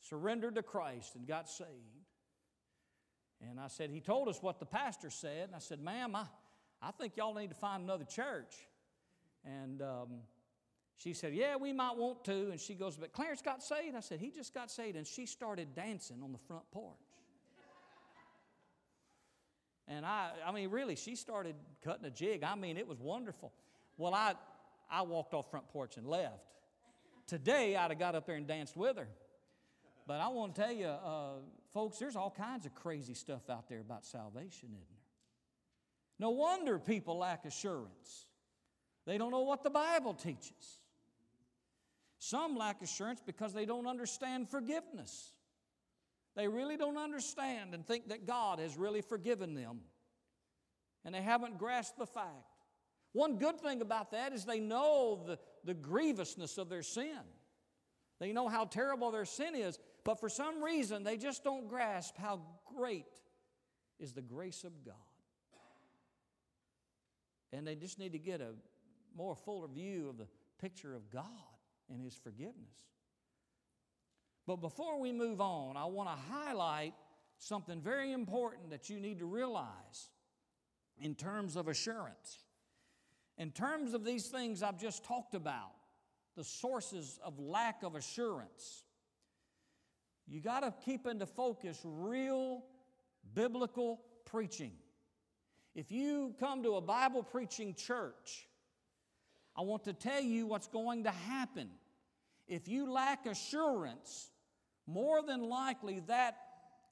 [0.00, 1.68] surrendered to Christ and got saved.
[3.50, 5.48] And I said, He told us what the pastor said.
[5.48, 6.24] And I said, Ma'am, I,
[6.86, 8.54] I think y'all need to find another church.
[9.44, 10.08] And um,
[10.96, 12.50] she said, Yeah, we might want to.
[12.50, 13.96] And she goes, But Clarence got saved?
[13.96, 14.96] I said, He just got saved.
[14.96, 16.96] And she started dancing on the front porch.
[19.86, 22.42] And I, I mean, really, she started cutting a jig.
[22.42, 23.52] I mean, it was wonderful.
[23.98, 24.34] Well, I,
[24.90, 26.44] I walked off front porch and left.
[27.26, 29.08] Today, I'd have got up there and danced with her.
[30.06, 31.32] But I want to tell you, uh,
[31.72, 34.93] folks, there's all kinds of crazy stuff out there about salvation, isn't?
[36.18, 38.26] No wonder people lack assurance.
[39.06, 40.80] They don't know what the Bible teaches.
[42.18, 45.32] Some lack assurance because they don't understand forgiveness.
[46.36, 49.80] They really don't understand and think that God has really forgiven them.
[51.04, 52.54] And they haven't grasped the fact.
[53.12, 57.20] One good thing about that is they know the, the grievousness of their sin.
[58.20, 62.16] They know how terrible their sin is, but for some reason they just don't grasp
[62.16, 62.40] how
[62.74, 63.20] great
[64.00, 64.94] is the grace of God.
[67.54, 68.50] And they just need to get a
[69.16, 70.26] more fuller view of the
[70.60, 71.24] picture of God
[71.88, 72.76] and His forgiveness.
[74.46, 76.94] But before we move on, I want to highlight
[77.38, 80.10] something very important that you need to realize
[80.98, 82.44] in terms of assurance.
[83.38, 85.72] In terms of these things I've just talked about,
[86.36, 88.84] the sources of lack of assurance,
[90.26, 92.64] you got to keep into focus real
[93.34, 94.72] biblical preaching.
[95.74, 98.46] If you come to a Bible preaching church,
[99.56, 101.68] I want to tell you what's going to happen.
[102.46, 104.30] If you lack assurance,
[104.86, 106.36] more than likely that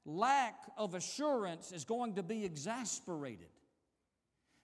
[0.05, 3.47] lack of assurance is going to be exasperated.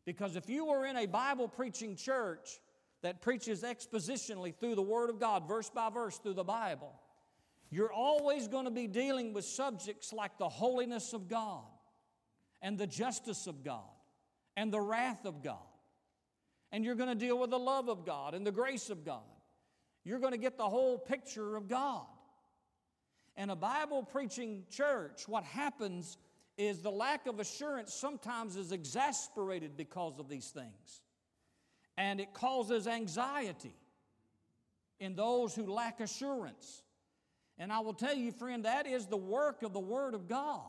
[0.06, 2.60] Because if you are in a Bible preaching church
[3.02, 6.92] that preaches expositionally through the Word of God, verse by verse through the Bible,
[7.70, 11.64] you're always going to be dealing with subjects like the holiness of God
[12.62, 13.84] and the justice of God
[14.60, 15.56] and the wrath of God.
[16.74, 19.24] And you're going to deal with the love of God and the grace of God.
[20.04, 22.06] You're going to get the whole picture of God.
[23.38, 26.18] In a Bible preaching church, what happens
[26.58, 31.04] is the lack of assurance sometimes is exasperated because of these things.
[31.96, 33.78] And it causes anxiety
[35.00, 36.84] in those who lack assurance.
[37.58, 40.68] And I will tell you, friend, that is the work of the Word of God.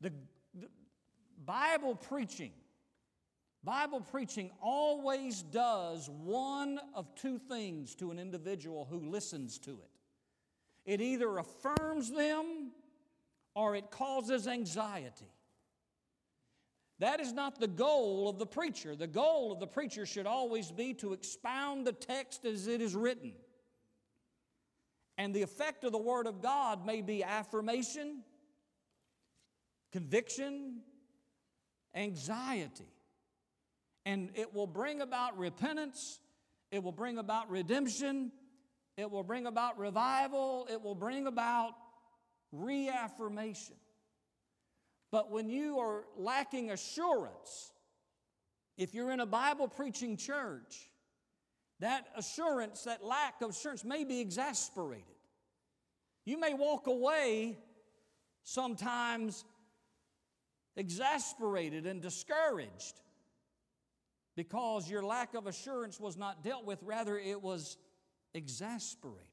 [0.00, 0.12] The,
[0.52, 0.66] the
[1.44, 2.50] Bible preaching,
[3.64, 9.90] Bible preaching always does one of two things to an individual who listens to it.
[10.84, 12.72] It either affirms them
[13.54, 15.30] or it causes anxiety.
[16.98, 18.96] That is not the goal of the preacher.
[18.96, 22.96] The goal of the preacher should always be to expound the text as it is
[22.96, 23.32] written.
[25.18, 28.22] And the effect of the Word of God may be affirmation,
[29.92, 30.80] conviction,
[31.94, 32.88] anxiety.
[34.04, 36.18] And it will bring about repentance,
[36.70, 38.32] it will bring about redemption,
[38.96, 41.74] it will bring about revival, it will bring about
[42.50, 43.76] reaffirmation.
[45.10, 47.72] But when you are lacking assurance,
[48.76, 50.90] if you're in a Bible preaching church,
[51.80, 55.04] that assurance, that lack of assurance may be exasperated.
[56.24, 57.58] You may walk away
[58.44, 59.44] sometimes
[60.76, 63.00] exasperated and discouraged
[64.36, 67.76] because your lack of assurance was not dealt with, rather, it was
[68.34, 69.26] exasperated.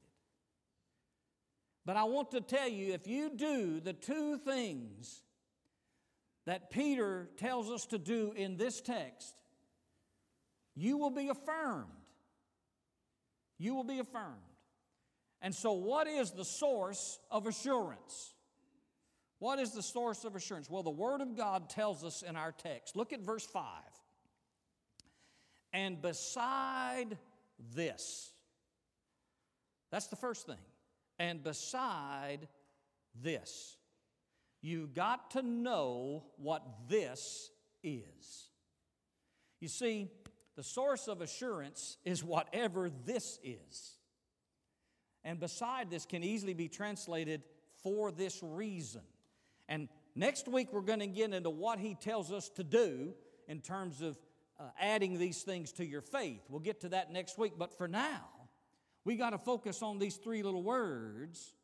[1.86, 5.22] But I want to tell you if you do the two things
[6.46, 9.34] that Peter tells us to do in this text,
[10.74, 11.88] you will be affirmed.
[13.58, 14.36] You will be affirmed.
[15.42, 18.34] And so, what is the source of assurance?
[19.38, 20.68] What is the source of assurance?
[20.68, 22.94] Well, the Word of God tells us in our text.
[22.94, 23.64] Look at verse 5.
[25.72, 27.16] And beside
[27.74, 28.32] this,
[29.90, 30.56] that's the first thing.
[31.18, 32.48] And beside
[33.20, 33.76] this,
[34.62, 37.50] you got to know what this
[37.82, 38.48] is.
[39.60, 40.08] You see,
[40.56, 43.96] the source of assurance is whatever this is.
[45.24, 47.42] And beside this can easily be translated
[47.82, 49.02] for this reason.
[49.68, 53.14] And next week we're going to get into what he tells us to do
[53.48, 54.18] in terms of
[54.60, 56.42] uh, adding these things to your faith.
[56.48, 57.54] We'll get to that next week.
[57.58, 58.28] But for now,
[59.04, 61.54] we got to focus on these three little words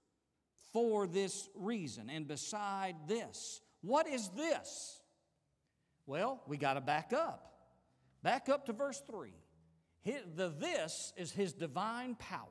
[0.72, 3.60] for this reason and beside this.
[3.82, 5.00] What is this?
[6.06, 7.52] Well, we got to back up.
[8.22, 9.32] Back up to verse 3.
[10.02, 12.46] His, the this is his divine power.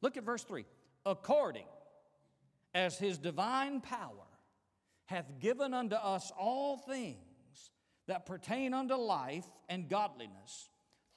[0.00, 0.64] Look at verse 3.
[1.04, 1.66] According
[2.74, 4.26] as his divine power
[5.04, 7.25] hath given unto us all things
[8.06, 10.68] that pertain unto life and godliness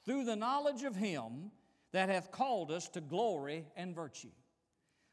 [0.04, 1.50] through the knowledge of him
[1.92, 4.30] that hath called us to glory and virtue,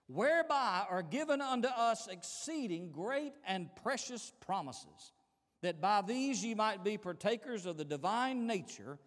[0.08, 5.14] whereby are given unto us exceeding great and precious promises,
[5.62, 9.00] that by these ye might be partakers of the divine nature,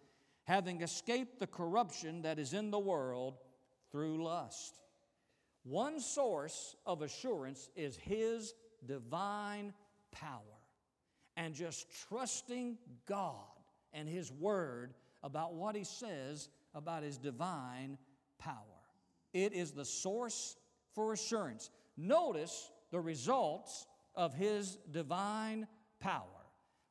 [0.43, 3.37] having escaped the corruption that is in the world
[3.91, 4.79] through lust.
[5.63, 8.53] One source of assurance is His
[8.85, 9.73] divine
[10.11, 10.50] power
[11.37, 13.35] and just trusting God
[13.93, 17.97] and His Word about what He says about His divine
[18.39, 18.55] power.
[19.33, 20.55] It is the source
[20.93, 21.69] for assurance.
[21.97, 25.67] Notice the results of His divine
[25.99, 26.25] power.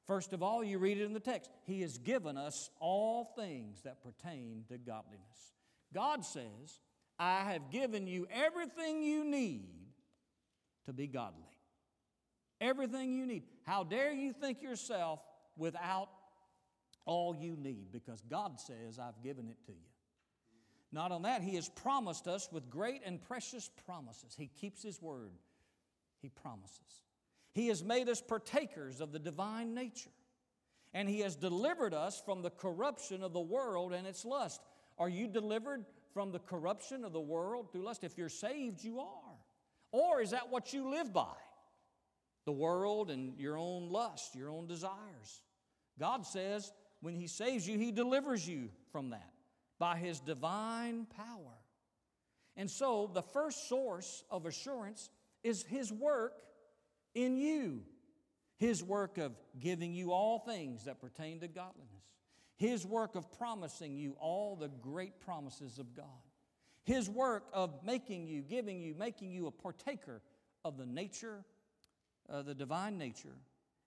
[0.06, 1.50] First of all, you read it in the text.
[1.66, 5.54] He has given us all things that pertain to godliness.
[5.94, 6.80] God says,
[7.18, 9.68] I have given you everything you need
[10.86, 11.49] to be godly.
[12.60, 13.44] Everything you need.
[13.64, 15.20] How dare you think yourself
[15.56, 16.08] without
[17.06, 17.90] all you need?
[17.90, 19.78] Because God says, I've given it to you.
[20.92, 24.34] Not on that, He has promised us with great and precious promises.
[24.36, 25.32] He keeps His word,
[26.20, 27.02] He promises.
[27.52, 30.10] He has made us partakers of the divine nature,
[30.92, 34.60] and He has delivered us from the corruption of the world and its lust.
[34.98, 38.04] Are you delivered from the corruption of the world through lust?
[38.04, 39.38] If you're saved, you are.
[39.92, 41.34] Or is that what you live by?
[42.50, 45.40] The world and your own lust, your own desires.
[46.00, 49.30] God says when He saves you, He delivers you from that
[49.78, 51.54] by His divine power.
[52.56, 55.10] And so, the first source of assurance
[55.44, 56.42] is His work
[57.14, 57.82] in you.
[58.56, 62.02] His work of giving you all things that pertain to godliness.
[62.56, 66.06] His work of promising you all the great promises of God.
[66.82, 70.20] His work of making you, giving you, making you a partaker
[70.64, 71.44] of the nature,
[72.30, 73.36] uh, the divine nature,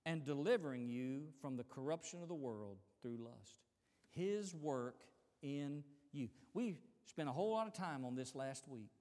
[0.05, 3.61] and delivering you from the corruption of the world through lust.
[4.09, 5.01] His work
[5.41, 6.29] in you.
[6.53, 6.75] We
[7.05, 8.91] spent a whole lot of time on this last week.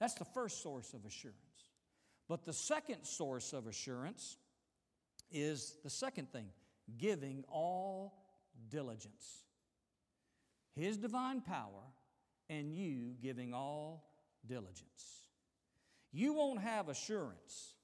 [0.00, 1.36] That's the first source of assurance.
[2.28, 4.36] But the second source of assurance
[5.30, 6.46] is the second thing
[6.96, 8.14] giving all
[8.70, 9.44] diligence.
[10.74, 11.82] His divine power
[12.48, 14.08] and you giving all
[14.46, 15.24] diligence.
[16.12, 17.74] You won't have assurance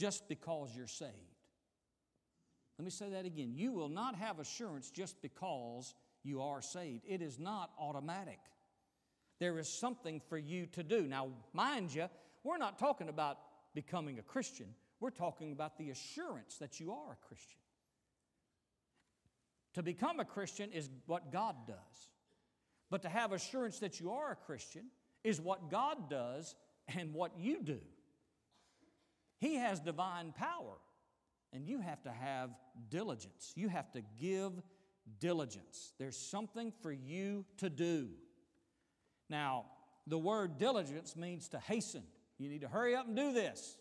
[0.00, 1.12] just because you're saved.
[2.78, 3.52] Let me say that again.
[3.54, 7.04] You will not have assurance just because you are saved.
[7.06, 8.38] It is not automatic.
[9.40, 11.02] There is something for you to do.
[11.02, 12.06] Now, mind you,
[12.42, 13.36] we're not talking about
[13.74, 14.66] becoming a Christian,
[15.00, 17.60] we're talking about the assurance that you are a Christian.
[19.74, 21.76] To become a Christian is what God does.
[22.90, 24.86] But to have assurance that you are a Christian
[25.22, 26.54] is what God does
[26.88, 27.78] and what you do.
[29.40, 30.76] He has divine power,
[31.52, 32.50] and you have to have
[32.90, 33.52] diligence.
[33.56, 34.52] You have to give
[35.18, 35.94] diligence.
[35.98, 38.10] There's something for you to do.
[39.30, 39.64] Now,
[40.06, 42.02] the word diligence means to hasten.
[42.38, 43.76] You need to hurry up and do this.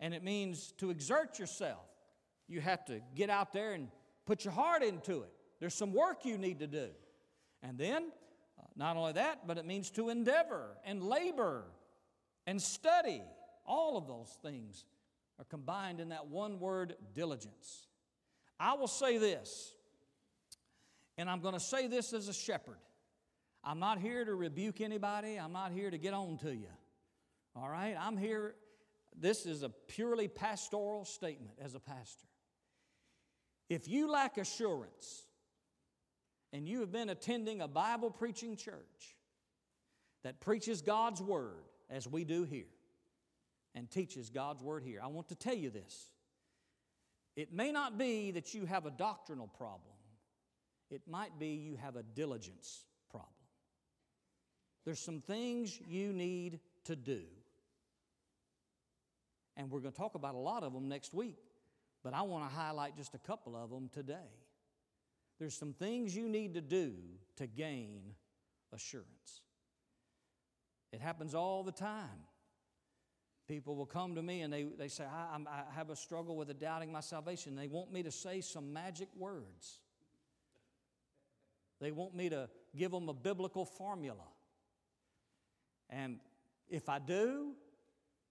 [0.00, 1.86] And it means to exert yourself.
[2.48, 3.88] You have to get out there and
[4.26, 5.30] put your heart into it.
[5.60, 6.88] There's some work you need to do.
[7.62, 8.10] And then,
[8.58, 11.64] uh, not only that, but it means to endeavor and labor
[12.46, 13.22] and study.
[13.64, 14.84] All of those things
[15.38, 17.86] are combined in that one word, diligence.
[18.58, 19.74] I will say this,
[21.18, 22.78] and I'm going to say this as a shepherd.
[23.64, 26.68] I'm not here to rebuke anybody, I'm not here to get on to you.
[27.54, 27.96] All right?
[27.98, 28.54] I'm here,
[29.18, 32.26] this is a purely pastoral statement as a pastor.
[33.68, 35.22] If you lack assurance
[36.52, 39.16] and you have been attending a Bible preaching church
[40.24, 42.66] that preaches God's Word, as we do here,
[43.74, 46.10] and teaches God's Word here, I want to tell you this.
[47.36, 49.96] It may not be that you have a doctrinal problem,
[50.90, 53.30] it might be you have a diligence problem.
[54.84, 57.22] There's some things you need to do
[59.56, 61.38] and we're going to talk about a lot of them next week,
[62.02, 64.30] but I want to highlight just a couple of them today.
[65.38, 66.92] There's some things you need to do
[67.36, 68.14] to gain
[68.72, 69.42] assurance.
[70.92, 72.26] It happens all the time.
[73.52, 76.48] People will come to me and they, they say, I, I have a struggle with
[76.48, 77.54] a doubting my salvation.
[77.54, 79.78] They want me to say some magic words.
[81.78, 84.24] They want me to give them a biblical formula.
[85.90, 86.16] And
[86.70, 87.52] if I do,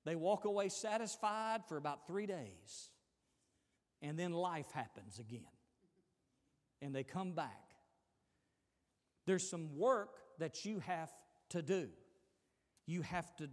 [0.05, 2.89] they walk away satisfied for about three days.
[4.01, 5.45] And then life happens again.
[6.81, 7.75] And they come back.
[9.27, 11.11] There's some work that you have
[11.49, 11.89] to do.
[12.87, 13.47] You have to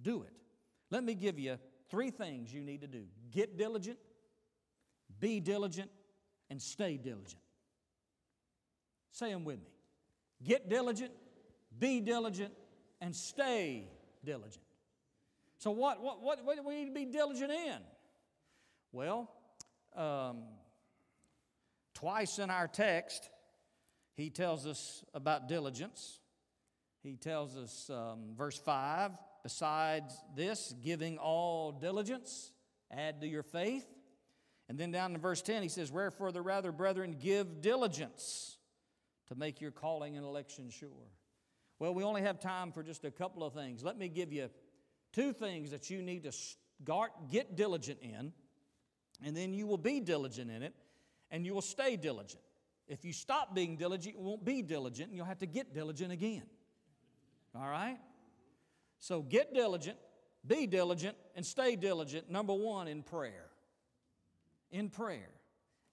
[0.00, 0.43] do it.
[0.94, 1.58] Let me give you
[1.90, 3.98] three things you need to do get diligent,
[5.18, 5.90] be diligent,
[6.50, 7.42] and stay diligent.
[9.10, 9.72] Say them with me.
[10.44, 11.10] Get diligent,
[11.76, 12.52] be diligent,
[13.00, 13.88] and stay
[14.24, 14.62] diligent.
[15.58, 17.78] So, what, what, what, what do we need to be diligent in?
[18.92, 19.28] Well,
[19.96, 20.44] um,
[21.92, 23.28] twice in our text,
[24.14, 26.20] he tells us about diligence.
[27.02, 29.10] He tells us, um, verse 5,
[29.44, 32.50] besides this, giving all diligence,
[32.90, 33.86] add to your faith.
[34.68, 38.56] And then down in verse 10, he says, Wherefore the rather, brethren, give diligence
[39.28, 40.88] to make your calling and election sure.
[41.78, 43.84] Well, we only have time for just a couple of things.
[43.84, 44.48] Let me give you
[45.12, 48.32] two things that you need to start, get diligent in,
[49.22, 50.74] and then you will be diligent in it,
[51.30, 52.42] and you will stay diligent.
[52.88, 56.12] If you stop being diligent, you won't be diligent, and you'll have to get diligent
[56.12, 56.44] again.
[57.54, 57.98] All right?
[59.00, 59.98] So get diligent,
[60.46, 62.30] be diligent, and stay diligent.
[62.30, 63.50] Number one, in prayer.
[64.70, 65.30] In prayer.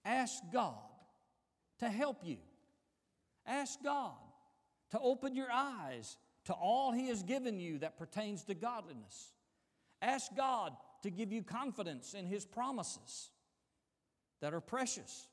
[0.05, 0.75] Ask God
[1.79, 2.37] to help you.
[3.45, 4.13] Ask God
[4.91, 9.33] to open your eyes to all He has given you that pertains to godliness.
[10.01, 10.73] Ask God
[11.03, 13.29] to give you confidence in His promises
[14.41, 15.27] that are precious.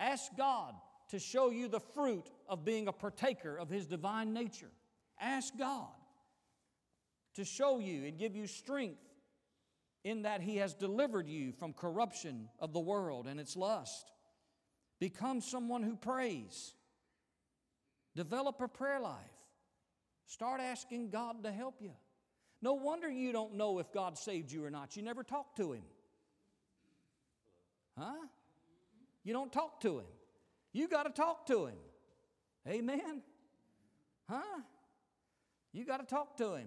[0.00, 0.74] Ask God
[1.10, 4.70] to show you the fruit of being a partaker of His divine nature.
[5.20, 5.88] Ask God
[7.38, 8.98] to show you and give you strength
[10.02, 14.10] in that He has delivered you from corruption of the world and its lust.
[14.98, 16.74] Become someone who prays.
[18.16, 19.14] Develop a prayer life.
[20.26, 21.92] Start asking God to help you.
[22.60, 24.96] No wonder you don't know if God saved you or not.
[24.96, 25.84] You never talk to Him.
[27.96, 28.26] Huh?
[29.22, 30.06] You don't talk to Him.
[30.72, 31.78] You got to talk to Him.
[32.66, 33.22] Amen?
[34.28, 34.60] Huh?
[35.72, 36.66] You got to talk to Him.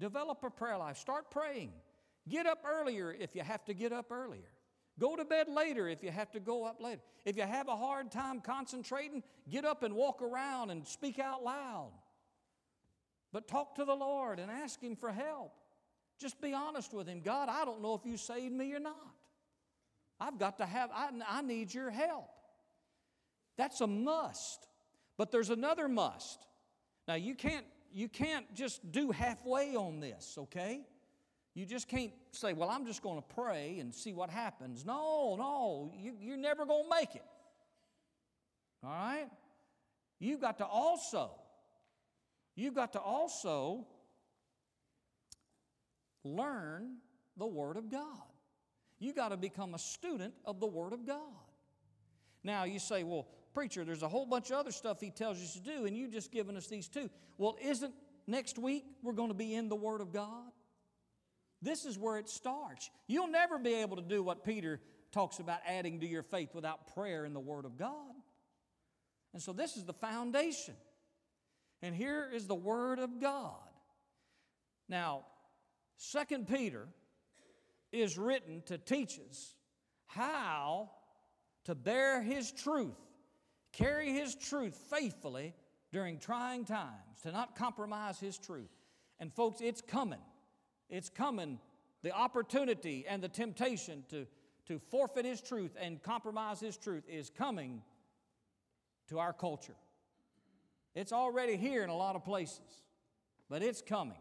[0.00, 0.96] Develop a prayer life.
[0.96, 1.72] Start praying.
[2.28, 4.50] Get up earlier if you have to get up earlier.
[4.98, 7.00] Go to bed later if you have to go up later.
[7.24, 11.44] If you have a hard time concentrating, get up and walk around and speak out
[11.44, 11.92] loud.
[13.32, 15.52] But talk to the Lord and ask Him for help.
[16.18, 17.20] Just be honest with Him.
[17.20, 19.14] God, I don't know if you saved me or not.
[20.18, 22.28] I've got to have, I, I need your help.
[23.56, 24.66] That's a must.
[25.16, 26.46] But there's another must.
[27.06, 30.80] Now you can't you can't just do halfway on this, okay?
[31.54, 34.84] You just can't say, well, I'm just going to pray and see what happens.
[34.84, 37.24] No, no, you, you're never going to make it.
[38.84, 39.28] All right?
[40.18, 41.32] You've got to also,
[42.54, 43.86] you've got to also
[46.24, 46.96] learn
[47.36, 48.22] the Word of God.
[48.98, 51.18] You've got to become a student of the Word of God.
[52.44, 55.54] Now, you say, well, preacher, there's a whole bunch of other stuff he tells us
[55.54, 57.10] to do, and you've just given us these two.
[57.38, 57.94] Well, isn't
[58.26, 60.50] next week we're going to be in the Word of God?
[61.62, 62.90] This is where it starts.
[63.06, 64.80] You'll never be able to do what Peter
[65.12, 68.14] talks about adding to your faith without prayer in the Word of God.
[69.32, 70.74] And so this is the foundation.
[71.82, 73.56] And here is the Word of God.
[74.88, 75.24] Now,
[75.96, 76.88] Second Peter
[77.92, 79.54] is written to teach us
[80.06, 80.90] how
[81.64, 82.96] to bear His truth,
[83.72, 85.54] carry His truth faithfully
[85.92, 88.70] during trying times, to not compromise His truth.
[89.18, 90.20] And, folks, it's coming.
[90.88, 91.58] It's coming.
[92.02, 94.26] The opportunity and the temptation to,
[94.66, 97.82] to forfeit His truth and compromise His truth is coming
[99.08, 99.76] to our culture.
[100.94, 102.84] It's already here in a lot of places,
[103.48, 104.18] but it's coming.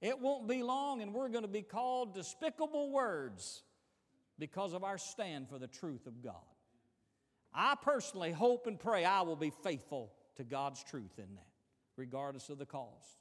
[0.00, 3.62] It won't be long, and we're going to be called despicable words
[4.38, 6.34] because of our stand for the truth of God.
[7.58, 11.48] I personally hope and pray I will be faithful to God's truth in that,
[11.96, 13.18] regardless of the cost.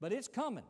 [0.00, 0.64] But it's coming.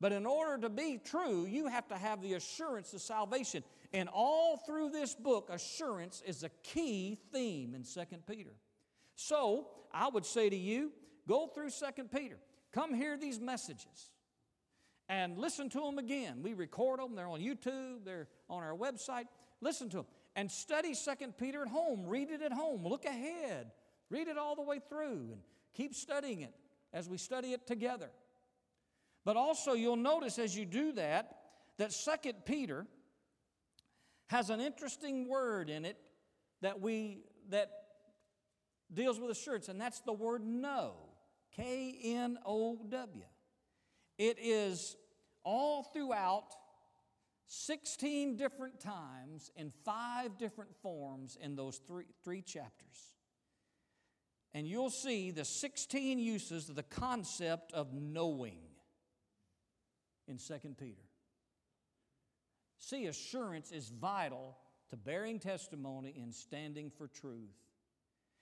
[0.00, 3.62] But in order to be true, you have to have the assurance of salvation.
[3.92, 8.56] And all through this book, assurance is a key theme in 2 Peter.
[9.14, 10.90] So I would say to you,
[11.28, 12.38] go through 2 Peter.
[12.72, 14.10] Come hear these messages
[15.08, 16.42] and listen to them again.
[16.42, 19.26] We record them, they're on YouTube, they're on our website.
[19.60, 22.06] Listen to them and study 2 Peter at home.
[22.06, 22.86] Read it at home.
[22.86, 23.70] Look ahead.
[24.10, 25.40] Read it all the way through and
[25.74, 26.54] keep studying it
[26.92, 28.10] as we study it together.
[29.24, 31.36] But also, you'll notice as you do that,
[31.78, 32.86] that Second Peter
[34.28, 35.96] has an interesting word in it
[36.60, 37.70] that we that
[38.92, 40.94] deals with assurance, and that's the word know.
[41.56, 43.24] K N O W.
[44.18, 44.96] It is
[45.44, 46.54] all throughout
[47.54, 53.14] 16 different times in five different forms in those three, three chapters.
[54.54, 58.58] And you'll see the 16 uses of the concept of knowing
[60.26, 61.02] in 2 Peter.
[62.78, 64.56] See, assurance is vital
[64.88, 67.52] to bearing testimony and standing for truth.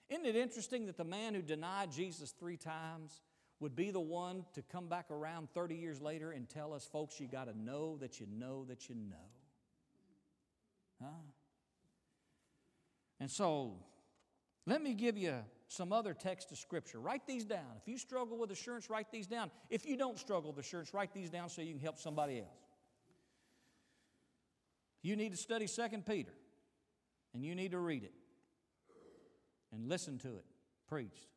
[0.09, 3.23] Isn't it interesting that the man who denied Jesus three times
[3.61, 7.21] would be the one to come back around 30 years later and tell us, folks,
[7.21, 9.17] you got to know that you know that you know?
[11.01, 11.09] Huh?
[13.21, 13.77] And so,
[14.67, 15.35] let me give you
[15.69, 16.99] some other text of Scripture.
[16.99, 17.77] Write these down.
[17.81, 19.51] If you struggle with assurance, write these down.
[19.69, 22.49] If you don't struggle with assurance, write these down so you can help somebody else.
[25.03, 26.33] You need to study 2 Peter,
[27.35, 28.13] and you need to read it
[29.73, 30.45] and listen to it
[30.89, 31.29] preached.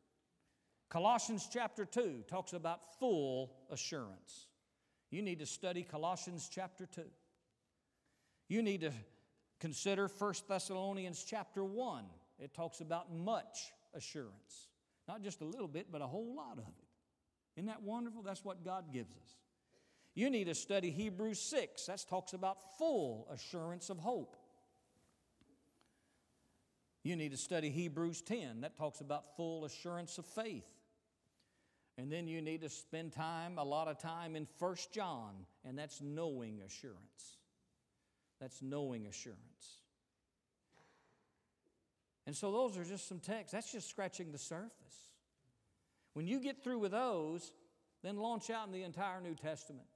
[0.88, 4.46] Colossians chapter 2 talks about full assurance.
[5.10, 7.02] You need to study Colossians chapter 2.
[8.48, 8.92] You need to
[9.60, 12.04] consider 1 Thessalonians chapter 1.
[12.38, 14.68] It talks about much assurance.
[15.06, 16.84] Not just a little bit, but a whole lot of it.
[17.56, 18.22] Isn't that wonderful?
[18.22, 19.36] That's what God gives us.
[20.14, 21.86] You need to study Hebrews 6.
[21.86, 24.36] That talks about full assurance of hope.
[27.02, 28.62] You need to study Hebrews 10.
[28.62, 30.64] That talks about full assurance of faith.
[31.96, 35.78] And then you need to spend time, a lot of time in 1 John, and
[35.78, 37.38] that's knowing assurance.
[38.40, 39.38] That's knowing assurance.
[42.26, 43.52] And so those are just some texts.
[43.52, 44.70] That's just scratching the surface.
[46.14, 47.52] When you get through with those,
[48.02, 49.86] then launch out in the entire New Testament.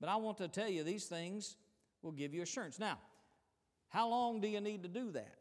[0.00, 1.56] But I want to tell you, these things
[2.02, 2.78] will give you assurance.
[2.78, 2.98] Now,
[3.90, 5.36] how long do you need to do that?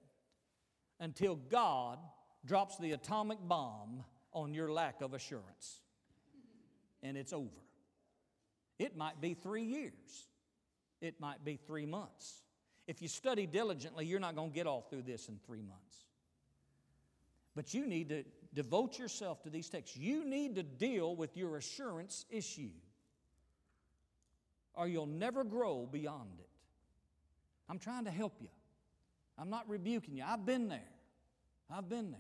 [1.00, 1.98] Until God
[2.46, 5.80] drops the atomic bomb on your lack of assurance.
[7.04, 7.50] And it's over.
[8.80, 10.28] It might be three years,
[11.02, 12.42] it might be three months.
[12.88, 15.98] If you study diligently, you're not going to get all through this in three months.
[17.56, 18.24] But you need to
[18.54, 19.96] devote yourself to these texts.
[19.96, 22.72] You need to deal with your assurance issue,
[24.74, 26.50] or you'll never grow beyond it.
[27.70, 28.50] I'm trying to help you.
[29.38, 30.24] I'm not rebuking you.
[30.28, 30.90] I've been there.
[31.70, 32.20] I've been there.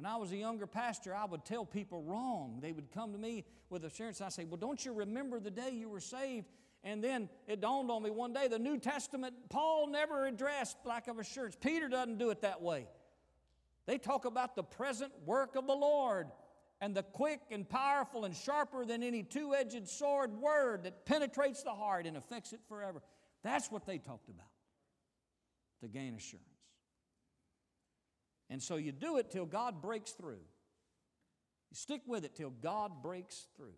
[0.00, 2.60] When I was a younger pastor, I would tell people wrong.
[2.62, 4.22] They would come to me with assurance.
[4.22, 6.46] I say, Well, don't you remember the day you were saved?
[6.82, 11.06] And then it dawned on me one day the New Testament, Paul never addressed lack
[11.06, 11.54] of assurance.
[11.54, 12.88] Peter doesn't do it that way.
[13.84, 16.28] They talk about the present work of the Lord
[16.80, 21.62] and the quick and powerful and sharper than any two edged sword word that penetrates
[21.62, 23.02] the heart and affects it forever.
[23.42, 24.48] That's what they talked about
[25.82, 26.59] to gain assurance.
[28.50, 30.42] And so you do it till God breaks through.
[31.70, 33.74] You stick with it till God breaks through.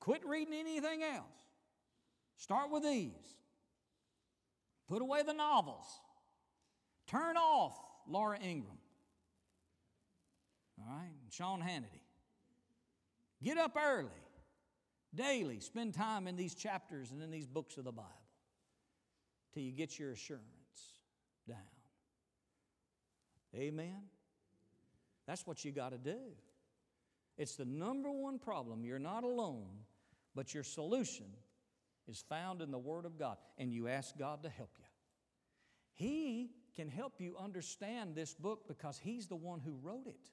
[0.00, 1.24] Quit reading anything else.
[2.36, 3.10] Start with these.
[4.88, 5.86] Put away the novels.
[7.06, 7.76] Turn off
[8.06, 8.78] Laura Ingraham.
[10.78, 11.10] All right?
[11.22, 12.02] And Sean Hannity.
[13.42, 14.10] Get up early,
[15.14, 15.60] daily.
[15.60, 18.12] Spend time in these chapters and in these books of the Bible
[19.54, 20.44] till you get your assurance
[21.48, 21.58] down.
[23.54, 24.02] Amen?
[25.26, 26.18] That's what you got to do.
[27.36, 28.84] It's the number one problem.
[28.84, 29.68] You're not alone,
[30.34, 31.26] but your solution
[32.08, 34.84] is found in the Word of God, and you ask God to help you.
[35.94, 40.30] He can help you understand this book because He's the one who wrote it.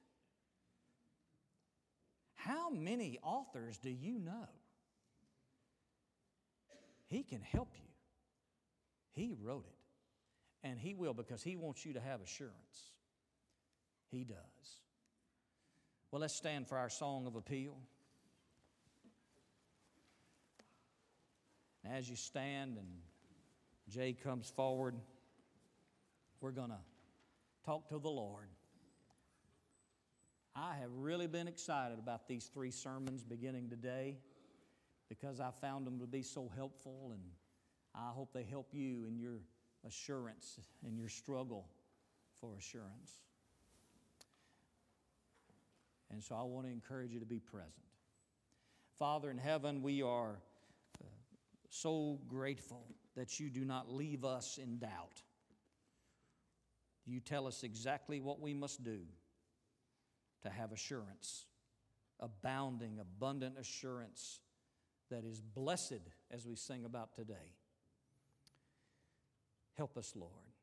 [2.34, 4.48] How many authors do you know?
[7.06, 7.88] He can help you.
[9.12, 12.93] He wrote it, and He will because He wants you to have assurance.
[14.14, 14.36] He does.
[16.12, 17.74] Well, let's stand for our song of appeal.
[21.84, 22.86] As you stand and
[23.88, 24.94] Jay comes forward,
[26.40, 26.78] we're going to
[27.66, 28.46] talk to the Lord.
[30.54, 34.18] I have really been excited about these three sermons beginning today
[35.08, 37.22] because I found them to be so helpful, and
[37.96, 39.40] I hope they help you in your
[39.84, 41.66] assurance and your struggle
[42.40, 43.18] for assurance.
[46.14, 47.72] And so I want to encourage you to be present.
[49.00, 50.38] Father in heaven, we are
[51.02, 51.06] uh,
[51.70, 52.86] so grateful
[53.16, 55.22] that you do not leave us in doubt.
[57.04, 59.00] You tell us exactly what we must do
[60.44, 61.46] to have assurance,
[62.20, 64.38] abounding, abundant assurance
[65.10, 66.00] that is blessed
[66.30, 67.56] as we sing about today.
[69.76, 70.53] Help us, Lord.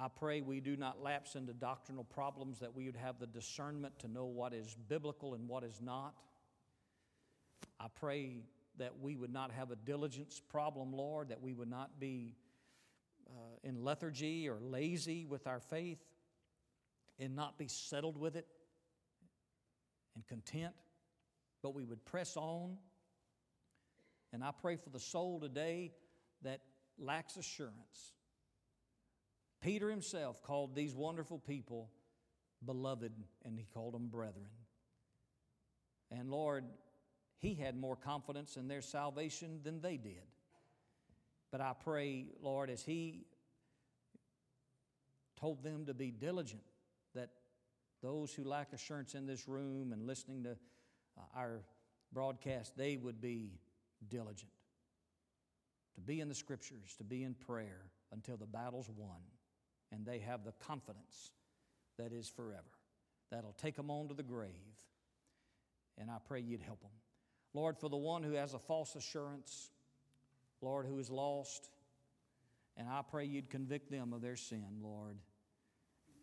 [0.00, 3.98] I pray we do not lapse into doctrinal problems, that we would have the discernment
[3.98, 6.14] to know what is biblical and what is not.
[7.80, 8.44] I pray
[8.78, 12.36] that we would not have a diligence problem, Lord, that we would not be
[13.28, 13.32] uh,
[13.64, 15.98] in lethargy or lazy with our faith
[17.18, 18.46] and not be settled with it
[20.14, 20.74] and content,
[21.60, 22.76] but we would press on.
[24.32, 25.90] And I pray for the soul today
[26.42, 26.60] that
[27.00, 28.12] lacks assurance
[29.60, 31.90] Peter himself called these wonderful people
[32.64, 33.12] beloved,
[33.44, 34.50] and he called them brethren.
[36.10, 36.64] And Lord,
[37.38, 40.22] he had more confidence in their salvation than they did.
[41.50, 43.26] But I pray, Lord, as he
[45.40, 46.62] told them to be diligent,
[47.14, 47.30] that
[48.02, 51.62] those who lack assurance in this room and listening to uh, our
[52.12, 53.58] broadcast, they would be
[54.08, 54.50] diligent.
[55.94, 57.82] To be in the scriptures, to be in prayer
[58.12, 59.20] until the battle's won,
[59.92, 61.32] and they have the confidence
[61.98, 62.62] that is forever.
[63.30, 64.50] That'll take them on to the grave.
[65.98, 66.90] And I pray you'd help them.
[67.54, 69.70] Lord, for the one who has a false assurance,
[70.60, 71.70] Lord, who is lost,
[72.76, 75.18] and I pray you'd convict them of their sin, Lord,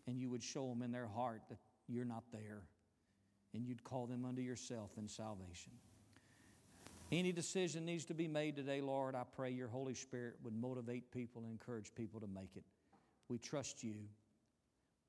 [0.06, 1.58] and you would show them in their heart that
[1.88, 2.62] you're not there,
[3.54, 5.72] and you'd call them unto yourself in salvation.
[7.12, 11.12] Any decision needs to be made today, Lord, I pray your Holy Spirit would motivate
[11.12, 12.64] people and encourage people to make it.
[13.28, 13.96] We trust you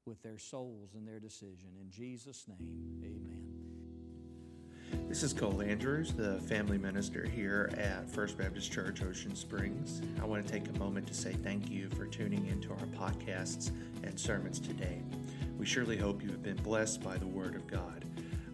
[0.08, 1.70] with their souls and their decision.
[1.80, 3.44] In Jesus' name, amen.
[5.08, 10.02] This is Cole Andrews, the family minister here at First Baptist Church Ocean Springs.
[10.20, 13.72] I want to take a moment to say thank you for tuning into our podcasts
[14.02, 15.04] and sermons today.
[15.60, 18.04] We surely hope you have been blessed by the Word of God.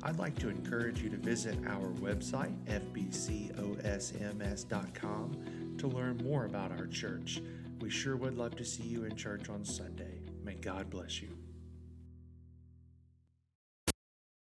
[0.01, 3.37] I'd like to encourage you to visit our website, fbcosms.com,
[5.77, 7.41] to learn more about our church.
[7.79, 10.21] We sure would love to see you in church on Sunday.
[10.43, 11.29] May God bless you.